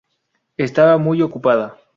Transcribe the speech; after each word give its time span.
Estaba 0.57 0.97
muy 0.97 1.21
ocupada. 1.21 1.77